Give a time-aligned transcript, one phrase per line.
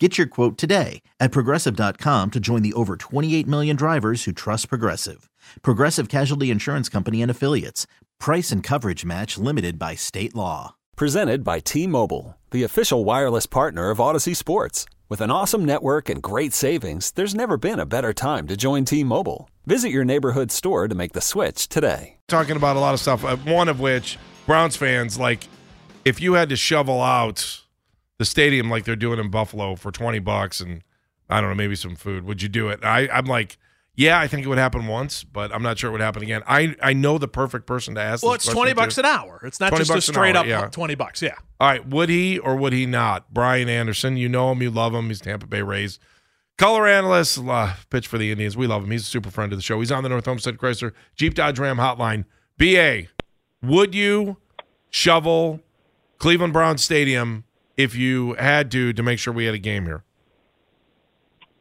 [0.00, 4.68] Get your quote today at progressive.com to join the over 28 million drivers who trust
[4.68, 5.30] Progressive.
[5.62, 7.86] Progressive Casualty Insurance Company and Affiliates.
[8.18, 10.74] Price and coverage match limited by state law.
[10.96, 14.84] Presented by T Mobile, the official wireless partner of Audacy Sports.
[15.08, 18.84] With an awesome network and great savings, there's never been a better time to join
[18.84, 19.48] T Mobile.
[19.64, 22.16] Visit your neighborhood store to make the switch today.
[22.26, 25.46] Talking about a lot of stuff, uh, one of which, Browns fans, like,
[26.04, 27.63] if you had to shovel out
[28.18, 30.82] the stadium like they're doing in Buffalo for 20 bucks and
[31.28, 32.84] I don't know, maybe some food, would you do it?
[32.84, 33.56] I, I'm like,
[33.96, 36.42] yeah, I think it would happen once, but I'm not sure it would happen again.
[36.46, 38.24] I, I know the perfect person to ask.
[38.24, 39.02] Well, it's 20 bucks to.
[39.02, 39.40] an hour.
[39.44, 40.66] It's not just a straight hour, up yeah.
[40.66, 41.22] 20 bucks.
[41.22, 41.36] Yeah.
[41.60, 43.32] All right, would he or would he not?
[43.32, 45.08] Brian Anderson, you know him, you love him.
[45.08, 45.98] He's Tampa Bay Rays.
[46.56, 48.56] Color analyst, uh, pitch for the Indians.
[48.56, 48.90] We love him.
[48.90, 49.80] He's a super friend of the show.
[49.80, 52.24] He's on the North Olmsted Chrysler Jeep Dodge Ram hotline.
[52.58, 53.08] BA,
[53.62, 54.36] would you
[54.90, 55.60] shovel
[56.18, 57.44] Cleveland Browns Stadium
[57.76, 60.04] if you had to to make sure we had a game here?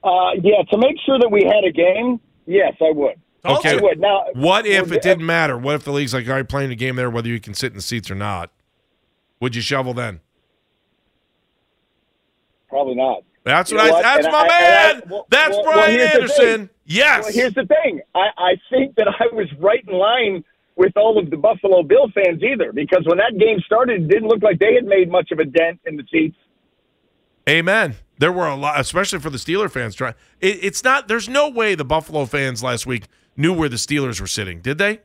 [0.03, 3.15] Uh, yeah, to make sure that we had a game, yes, I would.
[3.45, 3.77] Okay.
[3.77, 3.99] I would.
[3.99, 5.57] Now, What if it didn't matter?
[5.57, 7.71] What if the league's like, all right, playing a game there, whether you can sit
[7.71, 8.51] in the seats or not?
[9.39, 10.19] Would you shovel then?
[12.69, 13.23] Probably not.
[13.43, 13.93] That's You what know I.
[13.93, 14.03] what?
[14.03, 15.03] That's And my I- and I- man.
[15.09, 16.69] well- that's well- well, Brian the Anderson.
[16.85, 17.23] Yes.
[17.25, 18.01] Well, here's the thing.
[18.15, 20.43] I, I think that I was right in line
[20.75, 24.27] with all of the Buffalo Bill fans either, because when that game started, it didn't
[24.27, 26.37] look like they had made much of a dent in the seats.
[27.47, 27.95] Amen.
[28.19, 29.95] There were a lot, especially for the Steeler fans.
[29.95, 30.13] Trying.
[30.39, 31.07] It, it's not.
[31.07, 34.61] There's no way the Buffalo fans last week knew where the Steelers were sitting.
[34.61, 35.01] Did they?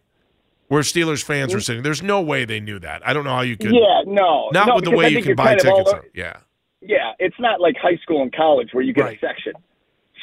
[0.68, 1.82] Where Steelers fans were sitting.
[1.82, 3.06] There's no way they knew that.
[3.06, 3.72] I don't know how you could.
[3.72, 6.08] Yeah, no, Not no, with the way you can buy kind of all tickets.
[6.14, 6.36] Yeah.
[6.80, 9.16] Yeah, it's not like high school and college where you get Right.
[9.16, 9.54] a section.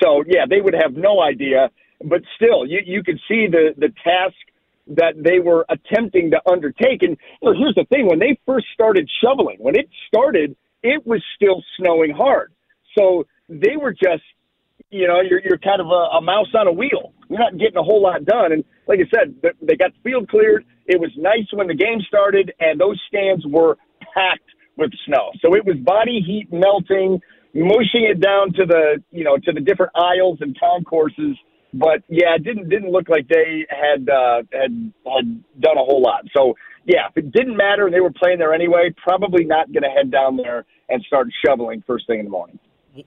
[0.02, 1.72] So yeah, they would have no idea.
[2.03, 4.36] But still, you you could see the the task
[4.88, 7.03] that they were attempting to undertake.
[7.03, 11.63] And here's the thing: when they first started shoveling, when it started, it was still
[11.78, 12.53] snowing hard.
[12.97, 14.24] So they were just,
[14.90, 17.13] you know, you're you're kind of a, a mouse on a wheel.
[17.29, 18.51] You're not getting a whole lot done.
[18.51, 20.66] And like I said, they got the field cleared.
[20.85, 23.78] It was nice when the game started, and those stands were
[24.13, 25.31] packed with snow.
[25.41, 27.19] So it was body heat melting,
[27.53, 31.38] mushing it down to the you know to the different aisles and concourses.
[31.78, 36.02] But yeah, it didn't didn't look like they had uh, had had done a whole
[36.02, 36.24] lot.
[36.36, 36.56] So
[36.86, 39.90] yeah, if it didn't matter and they were playing there anyway, probably not going to
[39.90, 42.58] head down there and start shoveling first thing in the morning.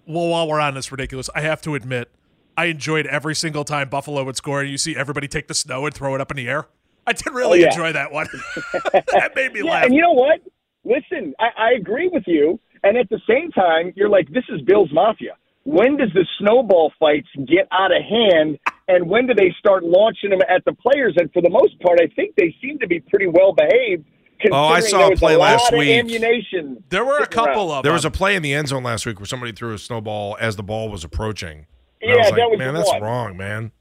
[0.07, 2.11] Well, while we're on this ridiculous, I have to admit,
[2.59, 5.87] I enjoyed every single time Buffalo would score and you see everybody take the snow
[5.87, 6.67] and throw it up in the air.
[7.07, 7.67] I did really Oh, yeah.
[7.69, 8.27] enjoy that one.
[8.93, 9.85] that made me Yeah, laugh.
[9.87, 10.41] and you know what?
[10.85, 12.61] Listen, I, I agree with you.
[12.83, 15.37] And at the same time, you're like, this is Bills Mafia.
[15.69, 18.59] When does the snowball fights get out of hand?
[18.89, 21.15] And when do they start launching them at the players?
[21.19, 24.05] And for the most part, I think they seem to be pretty well behaved.
[24.51, 25.91] Oh, I saw a play a last lot of week.
[25.91, 26.83] ammunition.
[26.89, 27.79] there were a couple around.
[27.79, 29.79] of There was a play in the end zone last week where somebody threw a
[29.79, 31.67] snowball as the ball was approaching.
[32.01, 33.03] And I Yeah, was like, that was man, that's one.
[33.03, 33.73] wrong, man.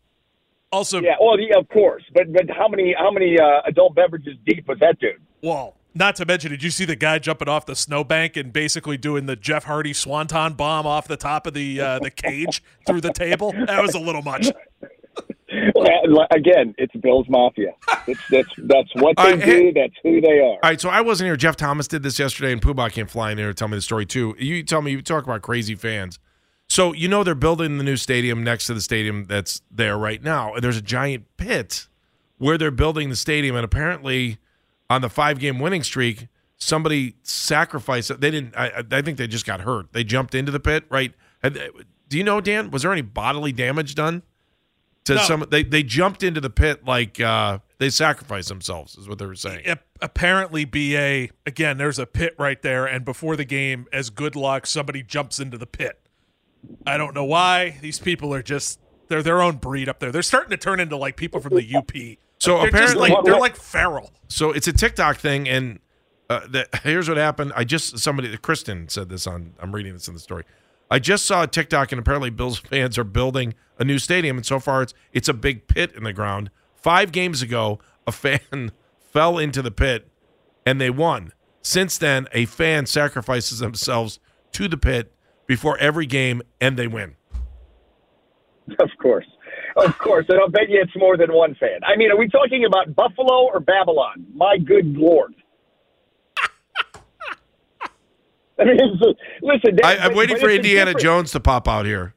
[0.73, 2.03] also, Yeah, well, yeah, of course.
[2.13, 5.21] But but how many how many uh, adult beverages deep was that dude?
[5.41, 8.97] well, not to mention, did you see the guy jumping off the snowbank and basically
[8.97, 13.01] doing the Jeff Hardy swanton bomb off the top of the uh, the cage through
[13.01, 13.51] the table?
[13.51, 14.49] That was a little much.
[15.49, 17.73] Again, it's Bills Mafia.
[18.07, 19.73] It's that's that's what they right, hey- do.
[19.73, 20.43] That's who they are.
[20.43, 21.37] All right, so I wasn't here.
[21.37, 24.05] Jeff Thomas did this yesterday, and Poobah came flying here to tell me the story
[24.05, 24.35] too.
[24.37, 26.19] You tell me, you talk about crazy fans.
[26.69, 30.21] So you know they're building the new stadium next to the stadium that's there right
[30.21, 31.87] now, and there's a giant pit
[32.37, 34.37] where they're building the stadium, and apparently
[34.89, 36.27] on the five game winning streak,
[36.57, 38.19] somebody sacrificed.
[38.19, 38.55] They didn't.
[38.55, 39.93] I, I think they just got hurt.
[39.93, 41.13] They jumped into the pit, right?
[41.43, 42.71] Do you know, Dan?
[42.71, 44.23] Was there any bodily damage done
[45.05, 45.21] to No.
[45.21, 45.45] some?
[45.49, 49.35] They they jumped into the pit like uh, they sacrificed themselves, is what they were
[49.35, 49.65] saying.
[49.65, 54.35] Ap- apparently BA again there's a pit right there and before the game as good
[54.35, 55.99] luck somebody jumps into the pit
[56.85, 60.21] I don't know why these people are just they're their own breed up there they're
[60.21, 61.91] starting to turn into like people from the UP
[62.39, 65.79] So they're apparently- like, they're like feral So it's a TikTok thing, and
[66.29, 67.53] uh, the, here's what happened.
[67.55, 69.53] I just somebody, Kristen said this on.
[69.59, 70.43] I'm reading this in the story.
[70.91, 74.45] I just saw a TikTok, and apparently Bills fans are building a new stadium, and
[74.45, 76.49] so far it's it's a big pit in the ground.
[76.75, 78.71] Five games ago, a fan
[79.11, 80.07] fell into the pit,
[80.65, 81.33] and they won.
[81.61, 84.19] Since then, a fan sacrifices themselves
[84.53, 85.13] to the pit
[85.45, 87.15] before every game, and they win.
[88.79, 89.25] Of course.
[89.77, 91.79] Of course, and I'll bet you it's more than one fan.
[91.85, 94.25] I mean, are we talking about Buffalo or Babylon?
[94.33, 95.35] My good lord.
[98.59, 98.77] I mean,
[99.41, 99.79] listen.
[99.83, 102.15] I, am waiting for Indiana Jones to pop out here.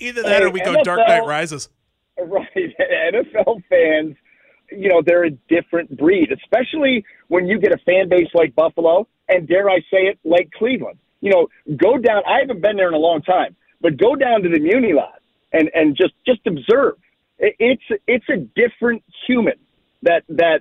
[0.00, 1.68] Either that, hey, or we go Dark Knight Rises.
[2.18, 4.14] Right, NFL fans,
[4.70, 9.08] you know, they're a different breed, especially when you get a fan base like Buffalo,
[9.28, 10.98] and dare I say it, like Cleveland.
[11.22, 11.48] You know,
[11.78, 12.22] go down.
[12.28, 15.21] I haven't been there in a long time, but go down to the Muni lot
[15.52, 16.94] and and just just observe.
[17.38, 19.58] It's it's a different human
[20.02, 20.60] that that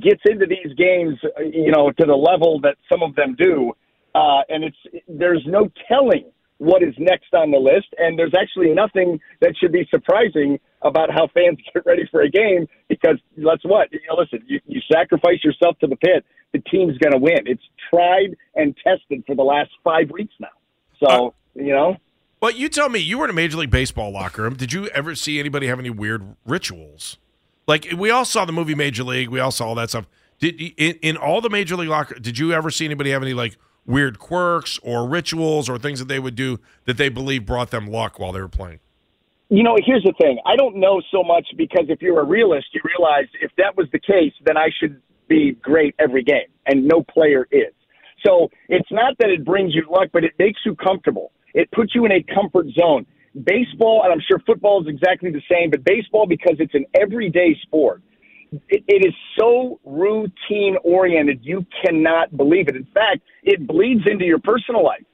[0.00, 1.18] gets into these games,
[1.52, 3.72] you know, to the level that some of them do,
[4.14, 4.76] uh, and it's
[5.08, 6.24] there's no telling
[6.58, 11.10] what is next on the list, and there's actually nothing that should be surprising about
[11.10, 14.80] how fans get ready for a game because let's what you know, listen, you, you
[14.92, 17.46] sacrifice yourself to the pit, the team's going to win.
[17.46, 17.62] It's
[17.92, 21.96] tried and tested for the last five weeks now, so uh, you know.
[22.42, 24.56] Well, you tell me, you were in a Major League Baseball locker room.
[24.56, 27.16] Did you ever see anybody have any weird rituals?
[27.68, 30.08] Like we all saw the movie Major League, we all saw all that stuff.
[30.40, 32.16] Did in, in all the Major League locker?
[32.16, 33.56] Did you ever see anybody have any like
[33.86, 37.86] weird quirks or rituals or things that they would do that they believe brought them
[37.86, 38.80] luck while they were playing?
[39.48, 40.40] You know, here's the thing.
[40.44, 43.86] I don't know so much because if you're a realist, you realize if that was
[43.92, 47.72] the case, then I should be great every game, and no player is.
[48.26, 51.30] So it's not that it brings you luck, but it makes you comfortable.
[51.54, 53.06] It puts you in a comfort zone.
[53.44, 57.56] Baseball, and I'm sure football is exactly the same, but baseball, because it's an everyday
[57.62, 58.02] sport,
[58.68, 62.76] it, it is so routine oriented, you cannot believe it.
[62.76, 65.04] In fact, it bleeds into your personal life.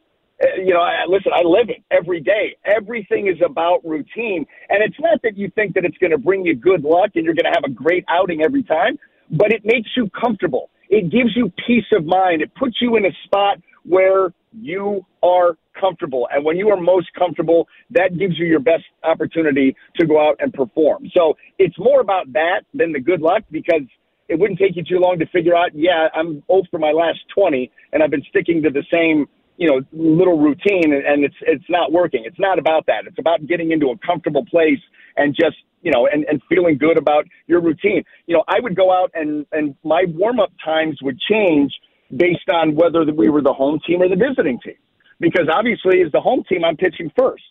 [0.43, 2.57] Uh, you know, I, listen, I live it every day.
[2.65, 4.47] Everything is about routine.
[4.69, 7.25] And it's not that you think that it's going to bring you good luck and
[7.25, 8.99] you're going to have a great outing every time,
[9.31, 10.71] but it makes you comfortable.
[10.89, 12.43] It gives you peace of mind.
[12.43, 16.29] It puts you in a spot where you are comfortable.
[16.33, 20.37] And when you are most comfortable, that gives you your best opportunity to go out
[20.41, 21.11] and perform.
[21.17, 23.83] So it's more about that than the good luck because
[24.29, 27.21] it wouldn't take you too long to figure out, yeah, I'm old for my last
[27.35, 31.65] 20 and I've been sticking to the same, you know, little routine and it's, it's
[31.69, 32.25] not working.
[32.27, 33.07] It's not about that.
[33.07, 34.81] It's about getting into a comfortable place
[35.17, 38.05] and just, you know, and, and feeling good about your routine.
[38.27, 41.73] You know, I would go out and, and my warm up times would change
[42.17, 44.77] based on whether we were the home team or the visiting team.
[45.21, 47.43] Because obviously, as the home team, I'm pitching first.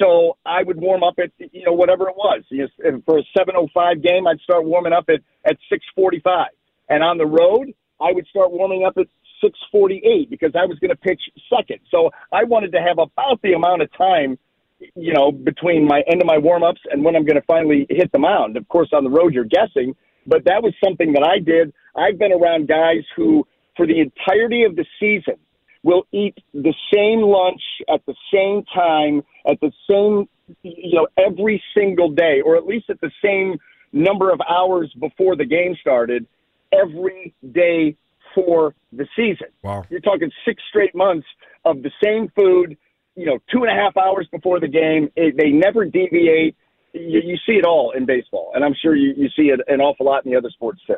[0.00, 2.42] So I would warm up at you know whatever it was.
[2.50, 6.48] You know, for a 7:05 game, I'd start warming up at at 6:45,
[6.88, 9.06] and on the road, I would start warming up at
[9.42, 11.80] 6:48 because I was going to pitch second.
[11.90, 14.38] So I wanted to have about the amount of time,
[14.94, 17.86] you know, between my end of my warm ups and when I'm going to finally
[17.88, 18.56] hit the mound.
[18.56, 21.72] Of course, on the road, you're guessing, but that was something that I did.
[21.94, 25.36] I've been around guys who for the entirety of the season
[25.82, 27.62] will eat the same lunch
[27.92, 30.28] at the same time at the same
[30.62, 33.58] you know every single day or at least at the same
[33.92, 36.26] number of hours before the game started
[36.72, 37.96] every day
[38.34, 39.48] for the season.
[39.62, 39.84] Wow.
[39.88, 41.26] You're talking six straight months
[41.64, 42.76] of the same food,
[43.14, 45.10] you know, two and a half hours before the game.
[45.16, 46.56] It, they never deviate.
[46.92, 49.80] You, you see it all in baseball, and I'm sure you, you see it an
[49.80, 50.96] awful lot in the other sports too.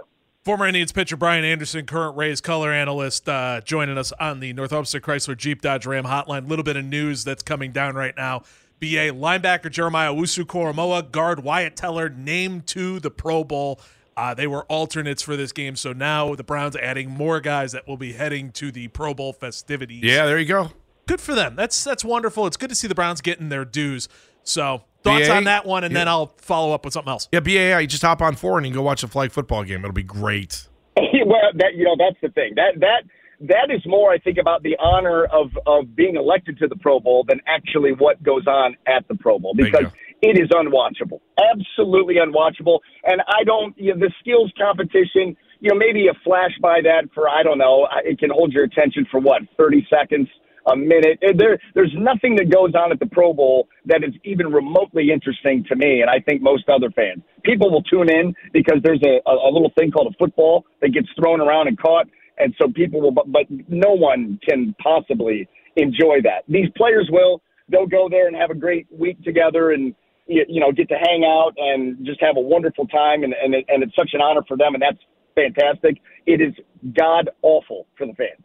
[0.49, 4.73] Former Indians pitcher Brian Anderson, current Rays color analyst, uh, joining us on the North
[4.73, 6.47] Olmsted Chrysler Jeep Dodge Ram hotline.
[6.47, 8.39] A Little bit of news that's coming down right now.
[8.81, 13.79] BA linebacker Jeremiah Owusu-Koramoah, guard Wyatt Teller named to the Pro Bowl.
[14.17, 17.87] Uh, they were alternates for this game, so now the Browns adding more guys that
[17.87, 20.02] will be heading to the Pro Bowl festivities.
[20.02, 20.71] Yeah, there you go.
[21.07, 21.57] Good for them.
[21.57, 22.47] That's that's wonderful.
[22.47, 24.09] It's good to see the Browns getting their dues.
[24.45, 25.35] So Thoughts BA?
[25.35, 26.00] on that one, and yeah.
[26.00, 27.28] then I'll follow up with something else.
[27.33, 29.62] Yeah, BAI, you just hop on four and you can go watch a flag football
[29.64, 29.81] game.
[29.81, 30.67] It'll be great.
[30.97, 32.55] well, that you know, that's the thing.
[32.57, 33.05] That that
[33.40, 36.99] that is more, I think, about the honor of of being elected to the Pro
[37.00, 39.87] Bowl than actually what goes on at the Pro Bowl because
[40.23, 42.81] it is unwatchable, absolutely unwatchable.
[43.05, 45.37] And I don't, you know, the skills competition.
[45.61, 47.88] You know, maybe a flash by that for I don't know.
[48.05, 50.28] It can hold your attention for what thirty seconds
[50.73, 51.19] a minute.
[51.23, 55.11] Eh, there, there's nothing that goes on at the Pro Bowl that is even remotely
[55.13, 57.23] interesting to me, and I think most other fans.
[57.45, 61.09] People will tune in because there's a, a little thing called a football that gets
[61.19, 62.07] thrown around and caught,
[62.39, 63.13] and so people will.
[63.13, 66.45] But, but no one can possibly enjoy that.
[66.49, 67.43] These players will.
[67.71, 69.95] They'll go there and have a great week together, and
[70.27, 73.65] you know get to hang out and just have a wonderful time, and and, it,
[73.69, 75.03] and it's such an honor for them, and that's
[75.35, 76.01] fantastic.
[76.27, 76.55] It is
[76.97, 78.45] god awful for the fans.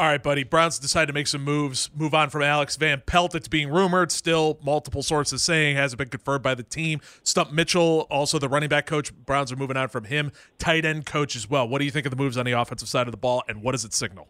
[0.00, 0.44] All right, buddy.
[0.44, 3.34] Browns decided to make some moves, move on from Alex Van Pelt.
[3.34, 7.02] It's being rumored, still multiple sources saying hasn't been confirmed by the team.
[7.22, 9.12] Stump Mitchell, also the running back coach.
[9.14, 10.32] Browns are moving on from him.
[10.58, 11.68] Tight end coach as well.
[11.68, 13.62] What do you think of the moves on the offensive side of the ball, and
[13.62, 14.26] what does it signal?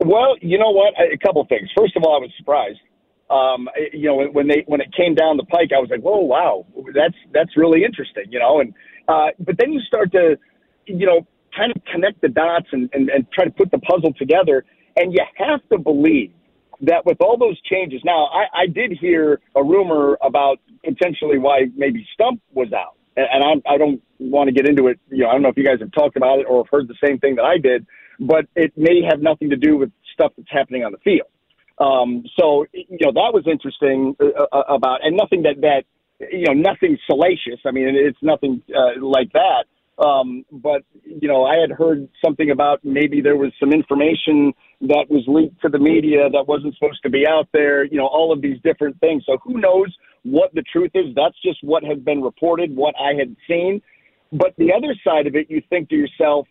[0.00, 0.92] Well, you know what?
[1.00, 1.70] A couple things.
[1.74, 2.80] First of all, I was surprised.
[3.30, 6.18] Um, you know, when they when it came down the pike, I was like, "Whoa,
[6.18, 8.74] wow, that's that's really interesting." You know, and
[9.08, 10.36] uh, but then you start to,
[10.84, 14.12] you know, kind of connect the dots and, and, and try to put the puzzle
[14.14, 14.64] together.
[14.96, 16.32] And you have to believe
[16.82, 21.66] that with all those changes, now I, I did hear a rumor about potentially why
[21.76, 22.96] maybe Stump was out.
[23.16, 24.98] And, and I, I don't want to get into it.
[25.10, 26.88] You know, I don't know if you guys have talked about it or have heard
[26.88, 27.86] the same thing that I did,
[28.20, 31.28] but it may have nothing to do with stuff that's happening on the field.
[31.78, 35.84] Um, so, you know, that was interesting uh, uh about, and nothing that, that,
[36.32, 37.60] you know, nothing salacious.
[37.66, 39.66] I mean, it's nothing uh, like that.
[40.06, 45.06] Um, but you know, I had heard something about maybe there was some information that
[45.08, 47.84] was leaked to the media that wasn't supposed to be out there.
[47.84, 49.24] You know, all of these different things.
[49.26, 51.14] So who knows what the truth is?
[51.14, 53.80] That's just what has been reported, what I had seen.
[54.32, 56.46] But the other side of it, you think to yourself,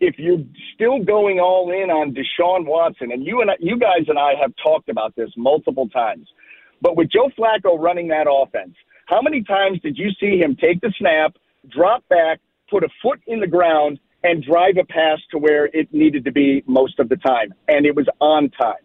[0.00, 4.08] if you're still going all in on Deshaun Watson, and you and I, you guys
[4.08, 6.26] and I have talked about this multiple times,
[6.80, 8.74] but with Joe Flacco running that offense,
[9.06, 11.36] how many times did you see him take the snap,
[11.68, 12.40] drop back,
[12.70, 16.32] put a foot in the ground and drive a pass to where it needed to
[16.32, 17.54] be most of the time.
[17.68, 18.84] And it was on time.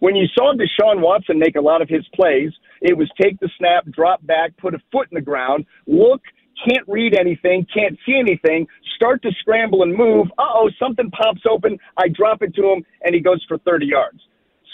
[0.00, 2.52] When you saw Deshaun Watson make a lot of his plays,
[2.82, 6.20] it was take the snap, drop back, put a foot in the ground, look,
[6.68, 10.26] can't read anything, can't see anything, start to scramble and move.
[10.38, 11.78] Uh oh, something pops open.
[11.96, 14.18] I drop it to him, and he goes for 30 yards.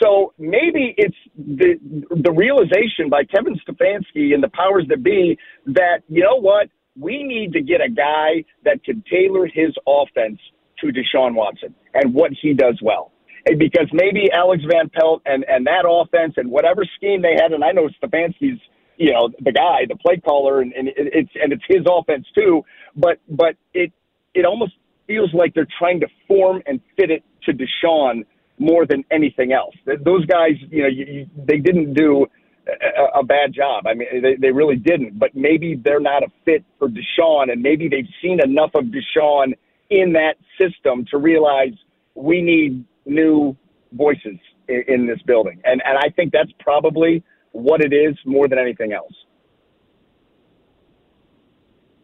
[0.02, 1.74] So maybe it's the
[2.10, 7.22] the realization by Kevin Stefanski and the powers that be that you know what we
[7.22, 10.38] need to get a guy that can tailor his offense
[10.80, 13.12] to Deshaun Watson and what he does well.
[13.46, 17.52] And because maybe Alex Van Pelt and, and that offense and whatever scheme they had,
[17.52, 18.60] and I know Stefanski's,
[18.96, 22.62] you know, the guy, the play caller, and, and it's and it's his offense too.
[22.94, 23.90] But but it
[24.34, 24.74] it almost
[25.06, 28.24] feels like they're trying to form and fit it to Deshaun
[28.58, 29.74] more than anything else.
[29.86, 32.26] Those guys, you know, you, you, they didn't do
[32.66, 33.86] a, a bad job.
[33.86, 35.18] I mean, they, they really didn't.
[35.18, 39.54] But maybe they're not a fit for Deshaun, and maybe they've seen enough of Deshaun
[39.90, 41.72] in that system to realize
[42.14, 43.56] we need new
[43.92, 44.38] voices
[44.68, 45.60] in, in this building.
[45.64, 49.12] And and I think that's probably what it is more than anything else.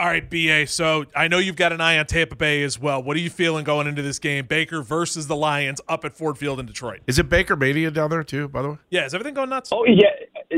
[0.00, 0.68] All right, BA.
[0.68, 3.02] So I know you've got an eye on Tampa Bay as well.
[3.02, 4.46] What are you feeling going into this game?
[4.46, 7.00] Baker versus the Lions up at Ford Field in Detroit.
[7.08, 8.46] Is it Baker Mania down there too?
[8.46, 9.06] By the way, yeah.
[9.06, 9.70] Is everything going nuts?
[9.72, 10.10] Oh yeah,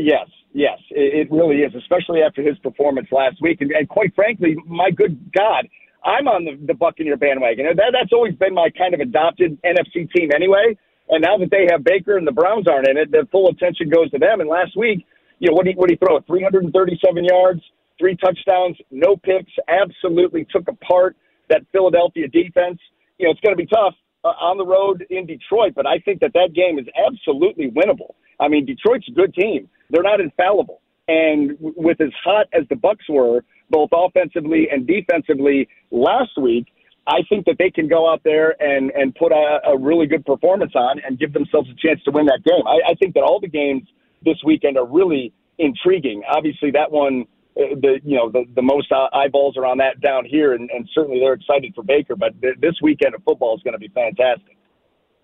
[0.02, 3.60] yes, yes, it, it really is, especially after his performance last week.
[3.60, 5.66] And, and quite frankly, my good God,
[6.04, 7.66] I'm on the, the Buccaneer bandwagon.
[7.76, 10.76] That, that's always been my kind of adopted NFC team anyway.
[11.10, 13.90] And now that they have Baker and the Browns aren't in it, the full attention
[13.90, 14.40] goes to them.
[14.40, 15.04] And last week,
[15.40, 16.20] you know, what did he, what did he throw?
[16.20, 17.60] 337 yards,
[17.98, 21.16] three touchdowns, no picks, absolutely took apart
[21.48, 22.78] that Philadelphia defense.
[23.18, 25.98] You know, it's going to be tough uh, on the road in Detroit, but I
[25.98, 28.14] think that that game is absolutely winnable.
[28.40, 29.68] I mean, Detroit's a good team.
[29.90, 30.80] They're not infallible.
[31.08, 36.66] And with as hot as the Bucs were, both offensively and defensively last week,
[37.06, 40.24] I think that they can go out there and and put a, a really good
[40.24, 42.66] performance on and give themselves a chance to win that game.
[42.66, 43.82] I, I think that all the games
[44.24, 46.22] this weekend are really intriguing.
[46.30, 47.24] Obviously, that one,
[47.56, 50.88] uh, the you know the the most eyeballs are on that down here, and, and
[50.94, 52.14] certainly they're excited for Baker.
[52.16, 54.56] But th- this weekend of football is going to be fantastic.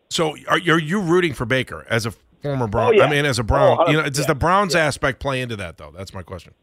[0.08, 2.12] So are, are you rooting for Baker as a
[2.42, 2.88] former Brown?
[2.88, 3.04] Oh, yeah.
[3.04, 5.56] I mean, as a Brown, Oh, you know, does yeah, the Browns aspect play into
[5.56, 5.92] that though?
[5.96, 6.54] That's my question.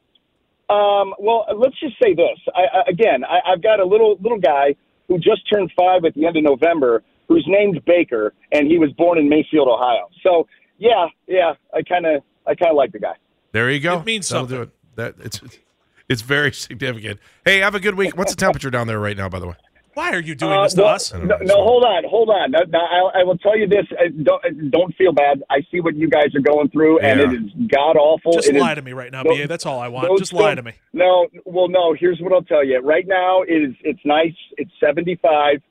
[0.69, 2.39] Um, well, let's just say this.
[2.55, 4.75] I, I, again, I, I've got a little little guy
[5.07, 8.91] who just turned five at the end of November, who's named Baker, and he was
[8.93, 10.09] born in Mayfield, Ohio.
[10.23, 13.13] So yeah, yeah, I kind of I kind of like the guy.
[13.51, 13.99] There you go.
[13.99, 14.57] It means That'll something.
[14.57, 14.69] do it.
[14.95, 15.41] That it's
[16.09, 17.19] it's very significant.
[17.45, 18.17] Hey, have a good week.
[18.17, 19.29] What's the temperature down there right now?
[19.29, 19.55] By the way.
[19.93, 21.13] Why are you doing Uh, this to well, us?
[21.13, 22.51] No, no, hold on, hold on.
[22.51, 22.79] Now, now,
[23.13, 23.85] I, I will tell you this.
[23.91, 25.43] uh, Don't, uh, don't feel bad.
[25.49, 28.33] I see what you guys are going through, and it is god awful.
[28.33, 29.47] Just It is- lie to me right now, those- BA.
[29.47, 30.17] That's all I want.
[30.17, 30.71] Just lie to me.
[30.93, 31.93] No, well, no.
[31.93, 32.79] Here's what I'll tell you.
[32.79, 34.33] Right now, it is it's nice.
[34.57, 35.61] It's 75.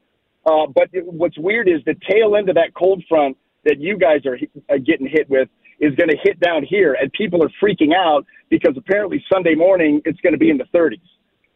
[0.47, 3.97] Uh, but it, what's weird is the tail end of that cold front that you
[3.97, 5.49] guys are, hi- are getting hit with
[5.81, 10.00] is going to hit down here, and people are freaking out because apparently Sunday morning
[10.05, 10.99] it's going to be in the 30s,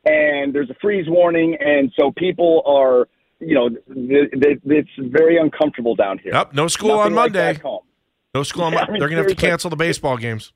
[0.07, 3.09] and there's a freeze warning, and so people are,
[3.41, 6.33] you know, th- th- it's very uncomfortable down here.
[6.33, 6.55] Yep.
[6.55, 7.53] No school Nothing on like Monday.
[7.55, 7.83] back home.
[8.35, 8.93] No school on Yeah, I Monday.
[8.93, 10.53] mean, They're gonna have to cancel the baseball games.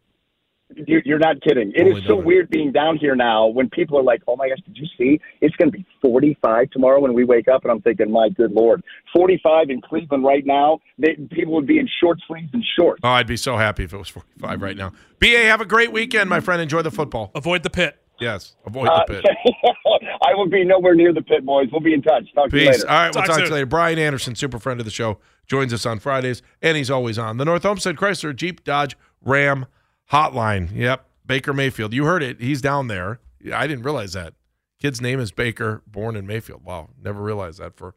[0.86, 1.72] You- You're not kidding.
[1.74, 2.26] It Only is so November.
[2.26, 5.20] weird being down here now when people are like, oh my gosh, did you see?
[5.40, 7.64] It's going to be 45 tomorrow when we wake up.
[7.64, 11.80] And I'm thinking, my good Lord, 45 in Cleveland right now, they, people would be
[11.80, 13.00] in short sleeves and shorts.
[13.02, 14.92] Oh, I'd be so happy if it was 45 right now.
[15.18, 16.62] BA, have a great weekend, my friend.
[16.62, 17.32] Enjoy the football.
[17.34, 17.96] Avoid the pit.
[18.20, 18.54] Yes.
[18.66, 19.24] Avoid Uh, the pit.
[20.22, 21.68] I will be nowhere near the pit, boys.
[21.72, 22.24] We'll be in touch.
[22.34, 22.78] Talk to you Peace.
[22.80, 22.90] later.
[22.90, 23.66] All right, we'll Talk talk to you later.
[23.66, 27.38] Brian Anderson, super friend of the show, joins us on Fridays, and he's always on
[27.38, 29.66] the North Olmsted Chrysler Jeep Dodge Ram
[30.12, 30.70] Hotline.
[30.74, 31.92] Yep, Baker Mayfield.
[31.94, 32.40] You heard it.
[32.40, 33.20] He's down there.
[33.52, 34.34] I didn't realize that.
[34.80, 36.64] Kid's name is Baker, born in Mayfield.
[36.64, 37.94] Wow, never realized that for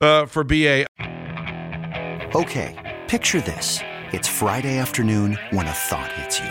[0.00, 0.86] uh, for BA.
[2.34, 3.80] Okay, picture this.
[4.12, 6.50] It's Friday afternoon when a thought hits you.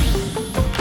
[0.53, 0.80] Thank you.